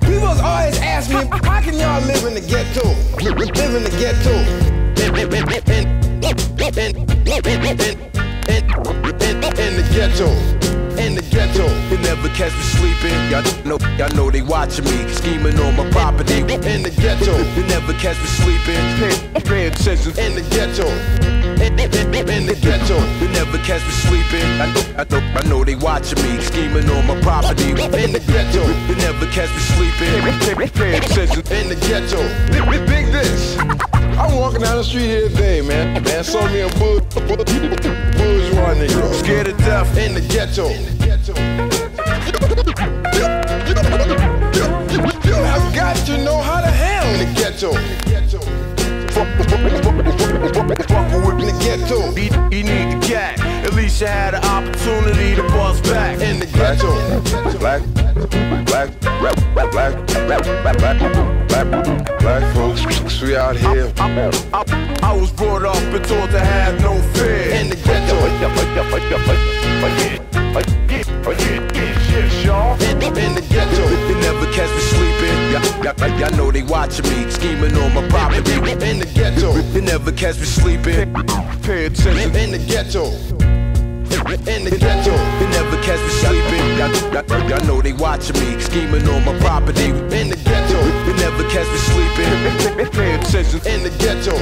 [0.00, 2.88] People always ask me, how can y'all live in the ghetto?
[3.22, 4.32] Live in the ghetto.
[9.58, 10.77] In the ghetto
[11.08, 11.66] in the ghetto.
[11.88, 13.16] They never catch me sleeping.
[13.32, 16.40] Y'all know, y'all know they watching me, scheming on my property.
[16.44, 18.76] In the ghetto, they never catch me sleeping.
[19.48, 20.12] Pay, attention.
[20.20, 20.86] In the ghetto.
[21.58, 21.74] In
[22.46, 24.44] the ghetto, they never catch me sleeping.
[24.60, 27.70] I know, I know, I know they watching me, scheming on my property.
[27.70, 30.12] In the ghetto, they never catch me sleeping.
[30.76, 31.42] Pay attention.
[31.50, 32.20] In the ghetto,
[32.86, 33.56] big this.
[34.18, 36.02] I'm walking down the street here today, man.
[36.02, 39.14] Man, saw me a bourgeois nigga.
[39.14, 40.68] Scared bull, death in the ghetto.
[40.68, 40.97] bull, bull,
[41.28, 41.40] ghetto.
[45.26, 47.72] You have got to know how to handle the ghetto.
[49.12, 49.48] Fuck with
[51.46, 52.12] the ghetto.
[52.12, 53.40] He, he need the cat.
[53.64, 56.20] At least you had an opportunity to bust back.
[56.20, 56.92] In the ghetto.
[57.58, 59.92] Black, black, black, black, black,
[60.26, 60.98] black,
[61.48, 63.92] black, black folks, we out here.
[63.98, 67.50] I, I was brought up and taught to have no fear.
[67.50, 67.98] In the ghetto.
[73.18, 75.38] In, the ghetto, you never catch me sleeping.
[76.18, 78.54] Y'all, know they watching me, scheming on my property.
[78.54, 79.54] In the ghetto.
[79.72, 81.14] You never catch me sleeping.
[81.62, 82.34] Pay attention.
[82.34, 83.12] In the ghetto.
[84.50, 86.78] In the ghetto, they never catch me sleeping.
[87.48, 89.86] Y'all, know they watching me, scheming on my property.
[89.86, 90.80] In the ghetto.
[91.06, 92.90] they never catch me sleeping.
[92.90, 93.60] Pay attention.
[93.66, 94.36] In the ghetto.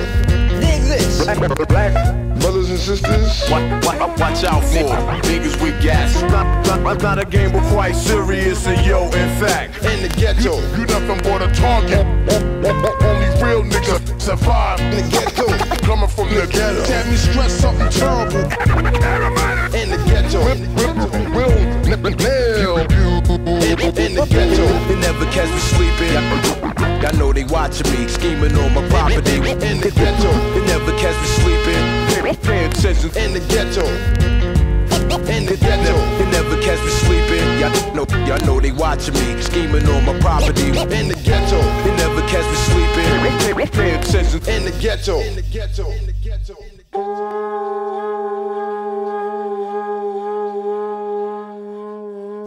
[0.61, 1.25] Dig this.
[1.69, 2.36] Black
[2.77, 3.51] and sisters.
[3.51, 4.85] Watch, watch, watch out for
[5.29, 6.21] niggas with gas.
[6.23, 8.67] Not, not, not a game, but quite serious.
[8.67, 10.57] And yo, in fact, In the ghetto.
[10.77, 12.05] You nothing but a target.
[13.03, 14.81] Only real niggas survive.
[14.81, 15.47] In the ghetto.
[15.87, 16.85] Coming from the ghetto.
[16.85, 18.45] Had me stress something terrible.
[19.75, 20.45] In the ghetto.
[22.17, 23.17] Nail you.
[24.05, 24.67] In the ghetto.
[24.91, 26.13] You never catch me sleeping.
[27.03, 29.37] Y'all know they watching me, scheming on my property.
[29.37, 30.31] In the ghetto.
[30.55, 31.96] You never catch me sleeping.
[32.35, 33.11] Pay attention.
[33.17, 33.87] In the ghetto.
[35.31, 35.95] In the ghetto.
[36.19, 37.45] You never catch me sleeping.
[37.61, 40.69] Y'all know, y'all know they watching me, scheming on my property.
[40.69, 41.59] In the ghetto.
[41.85, 43.69] You never catch me sleeping.
[43.71, 44.41] Pay attention.
[44.49, 45.21] In the ghetto.
[45.21, 45.89] In the ghetto.
[45.91, 46.55] In the ghetto.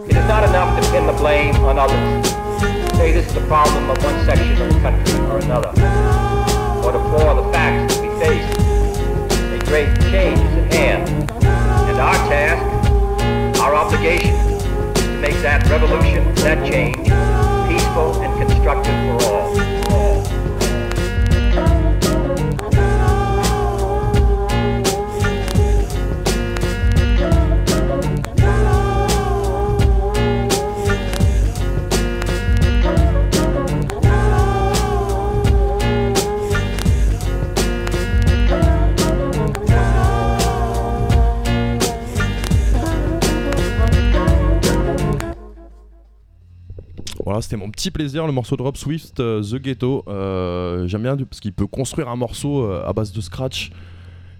[0.04, 2.28] It is not enough to pin the blame on others.
[2.96, 5.70] Say this is the problem of one section of the country or another.
[6.84, 7.89] Or to floor the facts
[9.70, 11.30] great change is at hand.
[11.44, 16.96] And our task, our obligation, is to make that revolution, that change,
[17.70, 19.59] peaceful and constructive for all.
[47.40, 50.04] Voilà, c'était mon petit plaisir, le morceau de Rob Swift, euh, The Ghetto.
[50.08, 53.70] Euh, J'aime bien parce qu'il peut construire un morceau euh, à base de scratch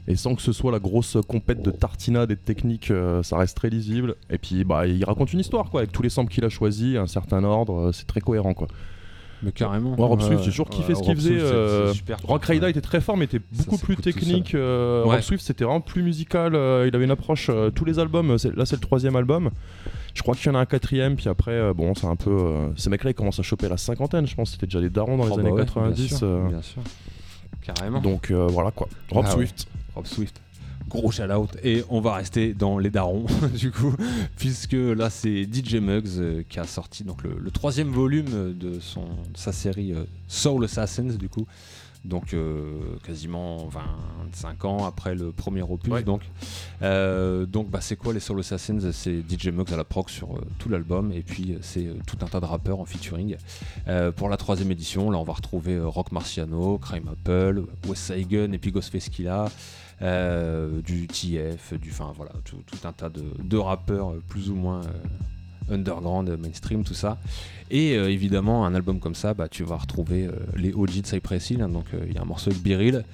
[0.06, 3.70] et sans que ce soit la grosse compète de tartinade et de ça reste très
[3.70, 4.16] lisible.
[4.28, 6.98] Et puis bah, il raconte une histoire quoi, avec tous les samples qu'il a choisis,
[6.98, 8.68] un certain ordre, c'est très cohérent quoi.
[9.42, 9.96] Mais carrément.
[9.96, 11.38] Moi, Rob Swift, j'ai toujours kiffé ce qu'il faisait.
[11.38, 11.92] Euh.
[12.24, 14.54] Rock Raida était très fort, mais était beaucoup plus technique.
[14.54, 15.02] euh.
[15.06, 16.54] Rob Swift, c'était vraiment plus musical.
[16.54, 17.50] euh, il avait une approche.
[17.74, 19.50] tous les albums, c'est- là, c'est le troisième album.
[20.14, 22.30] Je crois qu'il y en a un quatrième, puis après, euh, bon, c'est un peu.
[22.30, 24.50] euh, ces mecs-là, ils commencent à choper la cinquantaine, je pense.
[24.52, 26.08] C'était déjà des darons dans les Oh, bah années ouais, 90.
[26.08, 26.82] Bien sûr, euh, bien sûr.
[27.62, 28.00] Carrément.
[28.00, 28.88] Donc euh, voilà quoi.
[29.10, 29.46] Rob Ah ouais.
[29.46, 29.68] Swift.
[29.94, 30.40] Rob Swift.
[30.90, 31.50] Gros shout out.
[31.62, 33.24] Et on va rester dans les darons,
[33.56, 33.94] du coup,
[34.36, 38.80] puisque là c'est DJ Muggs euh, qui a sorti donc le, le troisième volume de,
[38.80, 41.46] son, de sa série euh, Soul Assassins, du coup.
[42.02, 43.68] Donc euh, quasiment
[44.32, 46.02] 25 ans après le premier opus.
[46.02, 46.22] Donc,
[46.82, 48.90] Euh, donc bah, c'est quoi les Soul Assassins?
[48.92, 52.26] C'est DJ Muggs à la proc sur euh, tout l'album et puis c'est tout un
[52.26, 53.36] tas de rappeurs en featuring.
[54.16, 58.58] Pour la troisième édition, là on va retrouver Rock Marciano, Crime Apple, West Saigon et
[58.58, 59.48] puis Ghostface Killah, euh,
[60.00, 65.74] du TF, du, enfin voilà, tout, un tas de, rappeurs euh, plus ou moins euh,
[65.74, 67.18] underground, mainstream, tout ça.
[67.70, 71.06] Et euh, évidemment, un album comme ça, bah, tu vas retrouver euh, les OG de
[71.06, 73.04] Cypress hein, donc euh, il y a un morceau avec Beryl,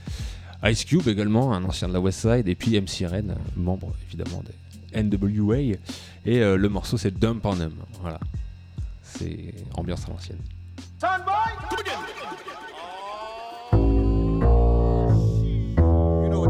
[0.64, 3.92] Ice Cube également, un ancien de la West Side, et puis MC Ren, euh, membre
[4.09, 5.59] évidemment des NWA.
[5.59, 5.79] Et
[6.27, 7.72] euh, le morceau c'est Dump on 'em.
[8.01, 8.18] Voilà.
[9.03, 10.38] C'est ambiance à l'ancienne.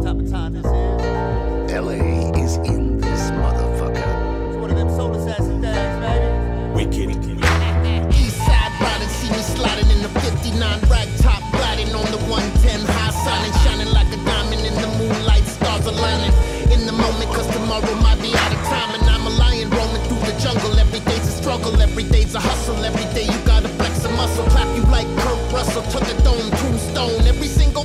[0.06, 1.72] Type of time this is?
[1.74, 1.98] LA
[2.38, 4.06] is in this motherfucker.
[4.46, 6.30] It's one of them soul assassin things, baby.
[6.78, 7.10] Wicked.
[8.14, 12.86] East side riding, see me sliding in the 59 rag top, riding on the 110
[12.86, 16.30] high signing, shining like a diamond in the moonlight, stars aligning.
[16.70, 20.06] In the moment, cause tomorrow might be out of time, and I'm a lion roaming
[20.06, 20.70] through the jungle.
[20.78, 24.46] Every day's a struggle, every day's a hustle, every day you gotta flex a muscle,
[24.54, 27.26] clap you like Kurt Russell to the dome, tombstone.
[27.26, 27.82] Every single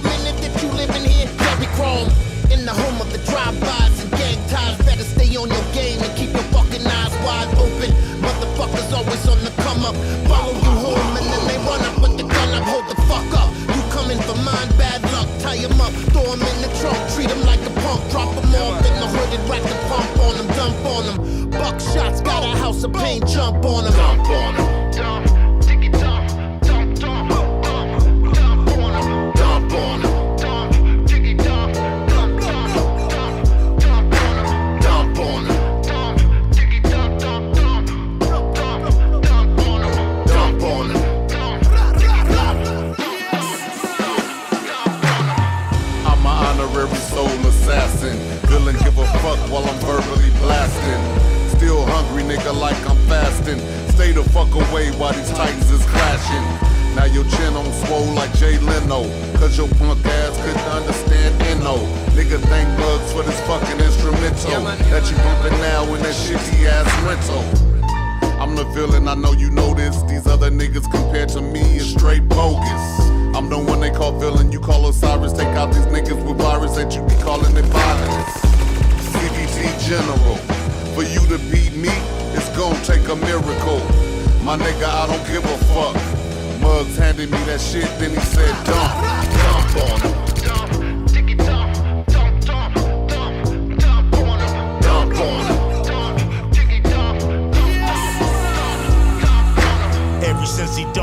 [2.74, 6.32] the home of the drive-bys and gang ties, better stay on your game and keep
[6.32, 7.92] your fucking eyes wide open.
[8.24, 9.96] Motherfuckers always on the come up,
[10.30, 12.64] follow you home and then they run up with the gun up.
[12.64, 15.28] Hold the fuck up, you coming for mine, bad luck.
[15.44, 18.56] Tie him up, throw him in the trunk, treat him like a punk, Drop him
[18.64, 21.50] off in the hood and rack the pump on 'em, dump on 'em.
[21.50, 23.94] Buck shots, got a house of pain, jump on 'em.
[23.94, 24.61] Dump on 'em.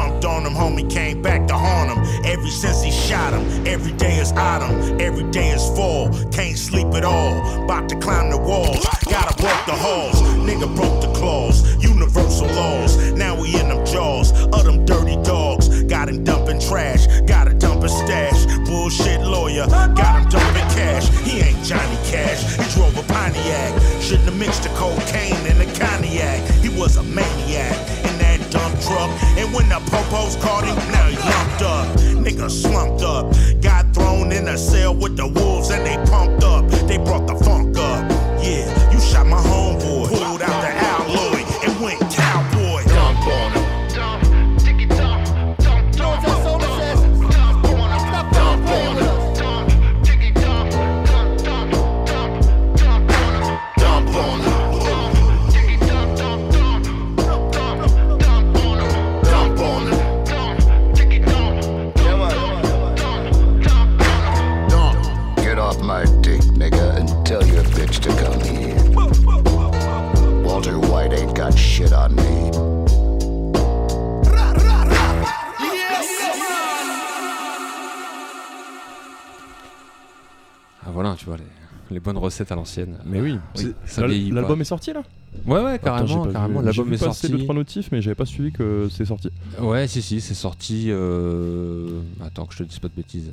[0.08, 2.24] dumped on him, homie came back to haunt him.
[2.24, 6.08] Every since he shot him, every day is autumn, every day is fall.
[6.30, 10.20] Can't sleep at all, about to climb the walls, gotta walk the halls.
[10.48, 13.12] Nigga broke the claws, universal laws.
[13.12, 15.84] Now we in them jaws of them dirty dogs.
[15.84, 18.46] Got him dumping trash, got him dumping stash.
[18.66, 21.08] Bullshit lawyer, got him dumping cash.
[21.24, 24.00] He ain't Johnny Cash, he drove a Pontiac.
[24.00, 26.40] Shouldn't have mixed the cocaine and the cognac.
[26.62, 27.47] He was a maniac
[29.52, 31.86] when the popos caught him, now he lumped up.
[32.24, 33.32] Nigga slumped up.
[33.60, 36.68] Got thrown in a cell with the wolves and they pumped up.
[36.86, 38.17] They brought the funk up.
[81.90, 82.98] Les, bonnes recettes à l'ancienne.
[83.04, 83.38] Mais oui.
[84.32, 85.02] L'album est sorti là
[85.46, 86.60] Ouais, ouais, Attends, j'ai carrément, pas carrément.
[86.60, 87.28] vu- L'album j'ai est sorti.
[87.28, 89.30] deux trois notifs, mais j'avais pas suivi que c'est sorti.
[89.60, 90.86] Ouais, si, si, c'est sorti.
[90.88, 93.32] euh, Attends, que je te dise pas de bêtises.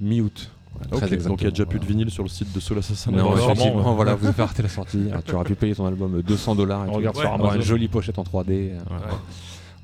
[0.00, 0.50] Mi-août.
[0.90, 3.12] Donc il y a déjà plus de vinyle sur le site de Soul Assassin.
[3.12, 5.08] Non, Vraiment, effectivement, voilà, vous avez arrêté la sortie.
[5.14, 6.88] Ah, tu aurais pu payer ton album 200 dollars.
[6.90, 7.56] Regarde sur Avoir Amazon.
[7.60, 8.72] une jolie pochette en 3D.
[8.72, 8.78] euh,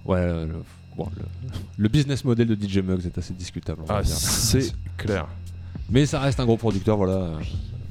[0.04, 0.48] Ouais, le,
[0.96, 1.22] bon, le,
[1.76, 3.82] le business model de DJ Muggs est assez discutable.
[3.82, 4.14] on va Ah, dire.
[4.14, 5.26] c'est clair.
[5.90, 7.30] Mais ça reste un gros producteur, voilà.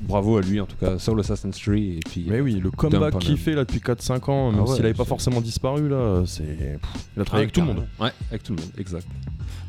[0.10, 2.26] Bravo à lui en tout cas, Soul Assassin's 3 et puis.
[2.28, 4.84] Mais oui, le Dump comeback qu'il fait là depuis 4-5 ans, même Ah ouais, s'il
[4.84, 6.80] avait pas forcément disparu là, c'est.
[7.16, 7.86] Il a travaillé avec tout le monde.
[7.99, 9.07] Ouais, avec tout le monde, exact.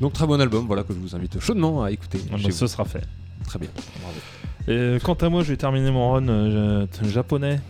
[0.01, 2.19] Donc très bon album, voilà que je vous invite chaudement à écouter.
[2.33, 3.03] Ah bah, ce sera fait.
[3.47, 3.69] Très bien,
[4.03, 4.17] bravo.
[4.69, 7.61] Et quant à moi, je vais terminer mon run euh, japonais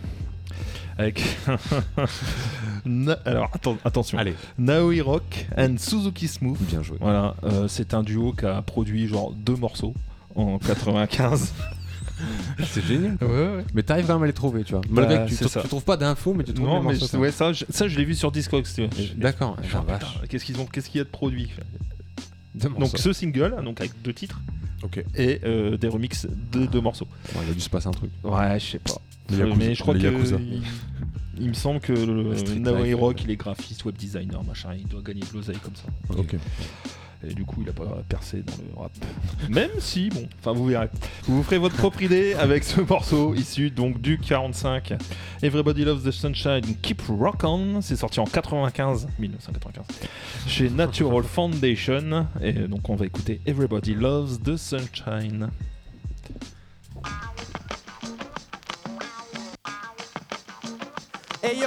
[0.97, 1.21] avec.
[2.85, 4.17] Na- Alors atten- attention.
[4.17, 4.33] Allez.
[4.57, 6.57] Naoi Rock and Suzuki Smooth.
[6.61, 6.97] Bien joué.
[7.01, 9.93] Voilà, euh, c'est un duo qui a produit genre deux morceaux
[10.35, 11.53] en 95.
[12.65, 13.17] C'est génial.
[13.17, 13.27] quoi.
[13.27, 13.65] Ouais, ouais.
[13.73, 14.81] Mais t'arrives quand même à les trouver, tu vois.
[14.89, 17.31] Malgré Bah, que tu, tu trouves pas d'infos, mais tu trouves Non, mais je- ouais,
[17.31, 18.65] ça, je, ça, je l'ai vu sur Discogs.
[18.73, 18.89] tu vois.
[19.15, 19.57] D'accord,
[19.89, 20.25] ah.
[20.29, 21.49] Qu'est-ce qu'ils ont, qu'est-ce qu'il y a de produit
[22.55, 24.39] Donc ce single, donc avec deux titres,
[25.15, 27.07] et euh, des remixes de deux morceaux.
[27.45, 28.11] Il a dû se passer un truc.
[28.23, 28.93] Ouais, je sais pas.
[29.31, 29.99] Yakuza- mais je crois que
[30.39, 30.63] il,
[31.39, 35.21] il me semble que le Rock, il est graphiste, web designer, machin, il doit gagner
[35.21, 35.83] de l'oseille comme ça.
[36.17, 36.35] Ok.
[37.27, 38.91] Et du coup, il a pas percé dans le rap.
[39.49, 40.89] Même si, bon, enfin vous verrez.
[41.23, 44.93] Vous vous ferez votre propre idée avec ce morceau issu donc du 45.
[45.43, 47.81] Everybody Loves the Sunshine, Keep Rock On.
[47.81, 49.85] C'est sorti en 95, 1995,
[50.47, 52.27] chez Natural Foundation.
[52.41, 55.49] Et donc on va écouter Everybody Loves the Sunshine.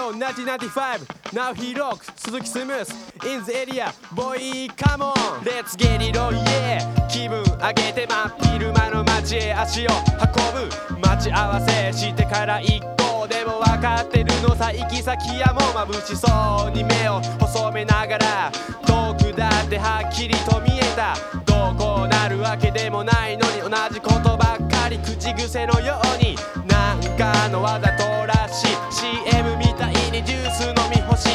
[0.04, 2.92] Hey yo, 1995, now he rocks, Suzuki Smooth,
[3.24, 7.08] in the area, boy, come on, let's get it on, yeah.
[7.08, 9.90] 気分上げて真っ昼間の街へ足を
[10.20, 11.00] 運ぶ。
[11.00, 13.28] 待ち合わせしてから一行。
[13.28, 16.70] でも分かってるのさ行き先やも眩しそう。
[16.72, 18.52] に目を細めながら。
[18.84, 21.43] 遠くだってはっきりと見えた。
[21.54, 26.34] どうこうなるわけでもないのに同じことばっかり口癖のように
[26.66, 28.66] なんかのわざとらしい。
[28.90, 31.28] CM みたいにジュース飲み干し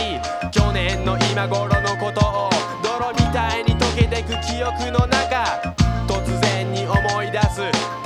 [0.51, 2.49] 去年の今頃のことを
[2.83, 5.73] 泥みたいに溶けてく記憶の中。
[6.05, 7.98] 突然に思い出す。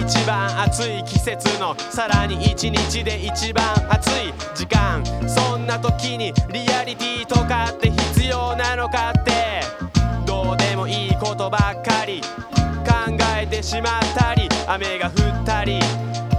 [0.00, 5.02] 一番暑い季節のさらに一日で一番暑い時間。
[5.28, 9.62] そんな時にリアリティとかって必要なのかって。
[10.26, 12.20] どうでもいいことばっかり。
[12.86, 15.80] 考えてしまったり雨が降ったり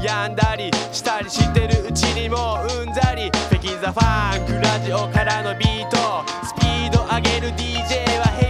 [0.02, 3.30] 止んだりしたりしてるうちにもううんざり。
[3.50, 5.98] フェキザファンクラジオからのビート。
[6.46, 8.47] スピード上げる DJ はヘ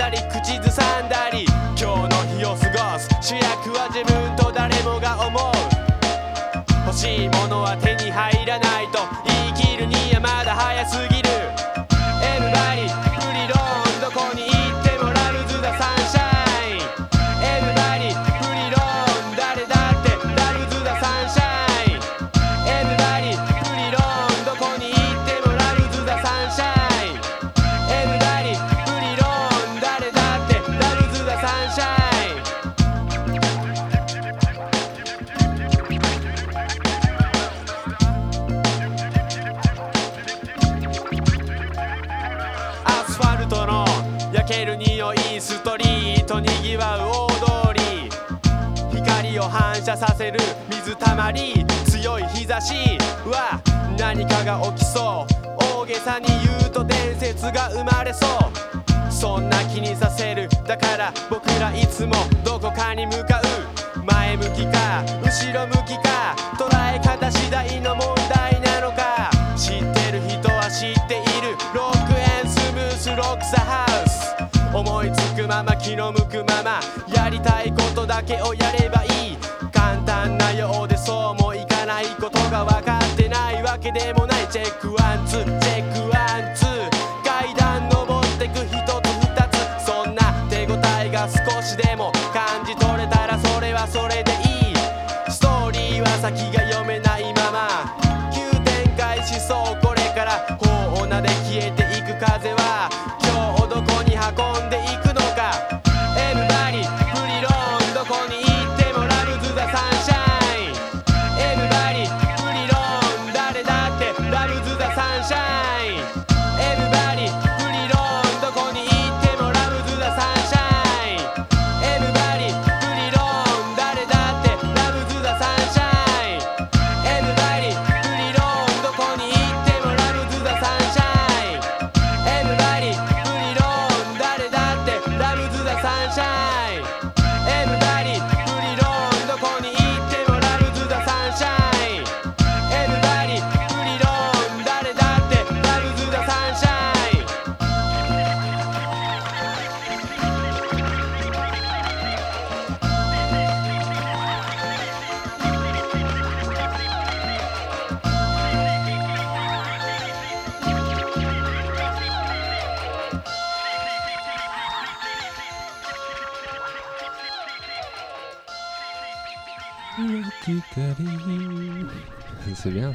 [0.00, 1.44] だり口ずさんだり
[1.78, 5.42] 今日の日を過ごす主役は自分と誰もが思う。
[6.86, 11.29] 欲しいものは手に入らないと言い切るにはまだ早すぎる。
[45.60, 48.08] ストリートにぎわう大通り。
[48.96, 50.40] 光を反射させる
[50.70, 52.72] 水たまり強い日差し。
[53.26, 53.60] は
[53.98, 55.82] 何かが起きそう。
[55.82, 59.12] 大げさに言うと伝説が生まれそう。
[59.12, 60.48] そんな気にさせる。
[60.66, 63.42] だから僕らいつもどこかに向か
[63.94, 64.02] う。
[64.02, 66.09] 前向きか後ろ向きか。
[75.50, 76.80] まま気の向くまま
[77.12, 79.36] やりたいことだけをやればいい
[79.72, 86.90] 簡単なようでそうもいかないことが分かってないわけでもないチェックワンツーチェックワンツー
[87.24, 96.59] 階段登ってく一つ二つそんな手応えが少しでも感じ取れたらそれはそれでいいストーリーは先が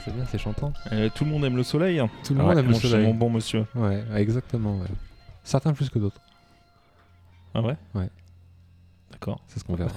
[0.06, 0.72] C'est bien, c'est chantant.
[0.92, 2.00] Euh, tout le monde aime le soleil.
[2.24, 3.08] Tout le monde aime le soleil.
[3.08, 3.66] Mon bon monsieur.
[3.74, 4.78] Ouais, ouais, exactement.
[4.78, 4.88] ouais.
[5.44, 6.22] Certains plus que d'autres.
[7.56, 7.76] Ah ouais?
[7.96, 8.10] Ouais.
[9.12, 9.42] D'accord.
[9.48, 9.92] C'est ce qu'on verra.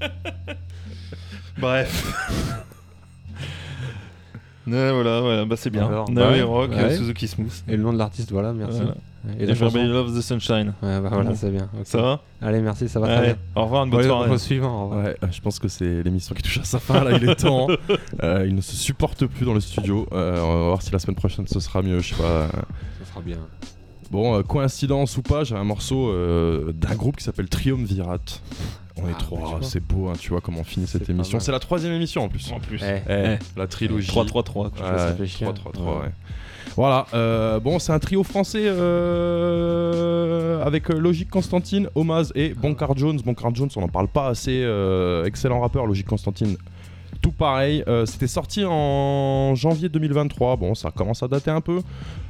[1.58, 2.64] Bref.
[4.70, 5.86] Ouais, voilà, voilà, bah c'est bien.
[5.86, 6.76] Alors, Now ouais, we Rock, ouais.
[6.78, 7.52] euh, Suzuki Smooth.
[7.68, 8.78] Et le nom de l'artiste, voilà, merci.
[8.80, 8.94] Voilà.
[9.38, 10.72] Et la Everybody loves the sunshine.
[10.82, 11.68] Ouais, bah voilà, c'est bien.
[11.74, 11.80] ok.
[11.84, 13.36] Ça va Allez, merci, ça va Allez, très bien.
[13.56, 14.30] Au revoir, une bonne Ouais, soirée.
[14.30, 15.04] Au suivant, au revoir.
[15.06, 17.34] Ouais, euh, je pense que c'est l'émission qui touche à sa fin là, il est
[17.34, 17.66] temps.
[18.22, 20.06] Euh, il ne se supporte plus dans le studio.
[20.12, 22.48] Euh, on va voir si la semaine prochaine ce sera mieux, je sais pas.
[22.48, 23.38] Ça sera bien.
[24.10, 28.18] Bon, euh, coïncidence ou pas, j'ai un morceau euh, d'un groupe qui s'appelle Triumvirat.
[29.02, 31.38] On est Ah, trois, c'est beau, hein, tu vois comment on finit cette émission.
[31.40, 32.50] C'est la troisième émission en plus.
[32.52, 32.80] En plus.
[32.82, 33.36] Eh.
[33.56, 34.10] La trilogie.
[34.10, 34.62] 3-3-3, quoi.
[34.70, 35.46] Ouais, Ça fait chier.
[35.46, 35.90] 3-3-3, Ouais.
[36.02, 36.10] ouais.
[36.76, 38.62] Voilà, euh, bon, c'est un trio français
[39.28, 43.18] euh, avec euh, Logique Constantine, Omaz et Bonkar Jones.
[43.24, 44.62] Bonkar Jones, on n'en parle pas assez.
[44.62, 46.56] euh, excellent rappeur, Logique Constantine.
[47.20, 50.56] Tout pareil, euh, c'était sorti en janvier 2023.
[50.56, 51.80] Bon, ça commence à dater un peu.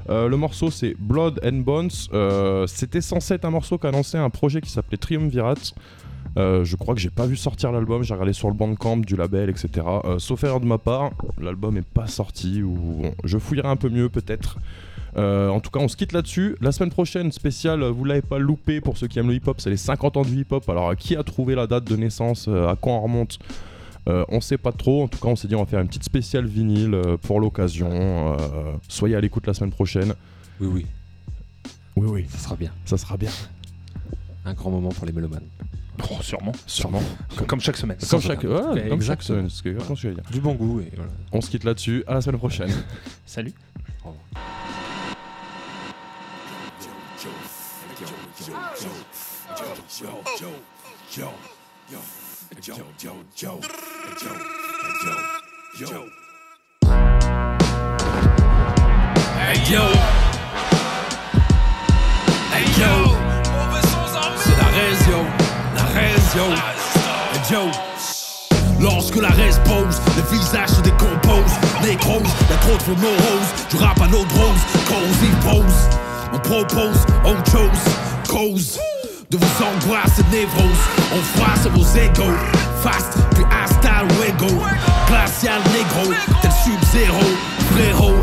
[0.08, 1.90] Euh, le morceau, c'est Blood and Bones.
[2.14, 5.54] Euh, c'était censé être un morceau qui annonçait un projet qui s'appelait Triumvirat.
[6.38, 9.16] Euh, je crois que j'ai pas vu sortir l'album, j'ai regardé sur le bandcamp du
[9.16, 9.68] label, etc.
[10.04, 11.10] Euh, sauf erreur de ma part,
[11.40, 14.58] l'album est pas sorti ou bon, je fouillerai un peu mieux peut-être.
[15.16, 16.56] Euh, en tout cas, on se quitte là-dessus.
[16.60, 19.70] La semaine prochaine, spéciale, vous l'avez pas loupé pour ceux qui aiment le hip-hop, c'est
[19.70, 20.68] les 50 ans du hip-hop.
[20.68, 23.38] Alors, qui a trouvé la date de naissance À quand on remonte
[24.08, 25.02] Euh, On sait pas trop.
[25.02, 27.40] En tout cas, on s'est dit on va faire une petite spéciale vinyle euh, pour
[27.40, 27.90] l'occasion.
[27.90, 30.14] Euh, soyez à l'écoute la semaine prochaine.
[30.60, 30.86] Oui, oui.
[31.96, 32.26] Oui, oui.
[32.28, 32.70] Ça sera bien.
[32.84, 33.30] Ça sera bien.
[34.44, 35.44] Un grand moment pour les mélomanes.
[36.10, 36.52] Oh, sûrement.
[36.66, 37.02] Sûrement.
[37.36, 37.98] Comme, comme chaque semaine.
[38.08, 40.24] Comme chaque, ouais, comme chaque semaine, que je veux dire.
[40.30, 41.10] Du bon goût et voilà.
[41.32, 42.04] On se quitte là-dessus.
[42.06, 42.70] À la semaine prochaine.
[43.26, 43.52] Salut.
[59.40, 59.80] Hey yo
[62.52, 62.92] Hey yo
[64.36, 65.37] C'est la raison
[66.34, 66.42] La
[67.32, 67.70] Hey yo.
[68.78, 71.52] Lorsque la reste pose, le visage se décompose
[71.82, 75.88] Nécrose, y'a trop de moroses Je rappe à nos drones, cause ils posent
[76.34, 78.78] On propose, on chose, cause
[79.30, 80.84] De vos angoisses et névroses.
[81.12, 82.36] On froisse vos égaux
[82.82, 84.62] Fast, puis hostile ou égo
[85.08, 86.12] Glacial négro,
[86.42, 87.24] tel sub-zéro.
[87.72, 88.14] Frérot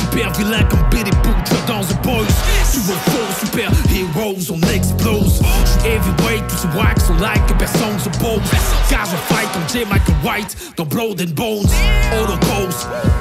[0.00, 2.26] Super vilain comme Billy Butcher dans The Boys.
[2.64, 4.85] Sous vos faux super heroes on J'suis
[6.76, 8.42] wax like best songs of both.
[8.90, 11.72] Guys will fight on J Michael White, the broken bones,
[12.12, 12.76] all the goals.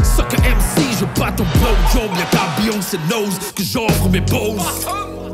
[0.06, 1.76] Sucker MCs, you're about to blow.
[1.94, 5.25] Yo, me, I got Beyonce nose, cause you're from me, bones.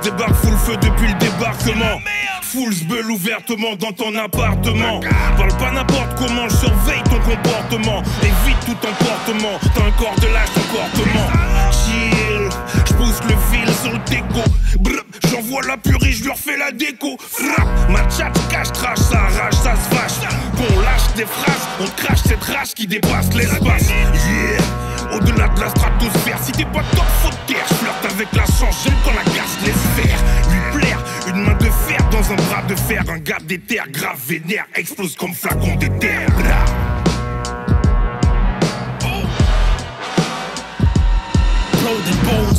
[0.00, 2.00] Débarque full feu depuis le débarquement.
[2.42, 5.00] Full bulle ouvertement dans ton appartement.
[5.36, 8.02] Parle pas n'importe comment, je surveille ton comportement.
[8.22, 9.58] Évite tout emportement.
[9.74, 11.28] T'as un corps de lâche comportement.
[11.72, 12.48] Chill,
[12.86, 14.44] je pousse le fil sur le déco.
[15.30, 17.16] J'envoie la purée, je leur fais la déco.
[17.18, 20.28] Frappe, ma chat cache, trash, ça arrache, ça se fâche.
[20.56, 23.88] Qu'on lâche des phrases, on crache cette rage qui dépasse l'espace.
[23.88, 24.63] Yeah,
[25.14, 27.64] au-delà de la stratosphère, si t'es pas top, faut te taire.
[27.68, 30.18] Je flirte avec la chance, j'aime quand la garce laisse faire.
[30.50, 30.98] Lui plaire,
[31.28, 33.02] une main de fer dans un bras de fer.
[33.08, 36.26] Un gars d'éther grave vénère, explose comme flacon d'éther.
[42.04, 42.53] Des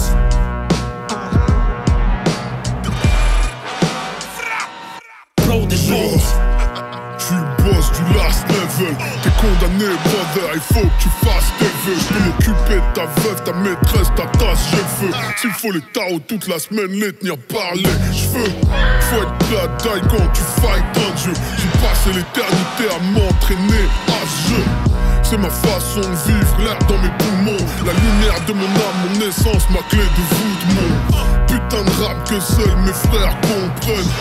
[8.77, 11.97] T'es condamné, brother, il faut que tu fasses tes vœux.
[11.97, 15.13] Je peux m'occuper de ta veuve, ta maîtresse, ta tasse, le feu.
[15.37, 18.51] S'il faut les tarots toute la semaine, les tenir par les cheveux.
[18.99, 21.33] Faut être la taille quand tu fight un dieu.
[21.57, 24.94] J'ai passé l'éternité à m'entraîner à ce jeu.
[25.27, 27.65] C'est ma façon de vivre, l'air dans mes poumons.
[27.83, 32.29] La lumière de mon âme, mon essence, ma clé de voûte, mon putain de rap
[32.29, 34.11] que seuls mes frères comprennent.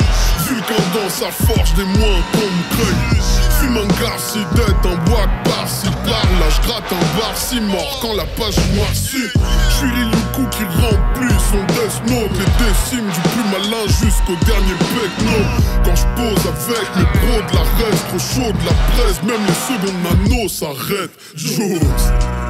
[0.49, 3.23] Vulcain dans sa forge, des moins qu'on me craigne.
[3.61, 6.49] Fume un garci d'être un bois par-ci par-là.
[6.49, 9.31] Je gratte un bar si mort quand la page moisit.
[9.69, 9.91] Je suis
[10.51, 12.31] qui remplit son death note.
[12.39, 15.39] Les décimes du plus malin jusqu'au dernier pecno.
[15.85, 19.45] Quand je pose avec mes bros de la reste, trop chaud de la presse, même
[19.47, 21.19] les secondes nano s'arrêtent.
[21.35, 22.44] Jules.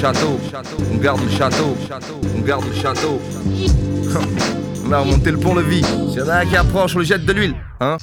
[0.00, 0.40] Château,
[0.92, 1.76] on garde le château,
[2.36, 3.20] on garde le château.
[4.86, 5.84] On a remonté le pont-levis.
[5.84, 7.96] S'il y a un qui approche, on le jette de l'huile, hein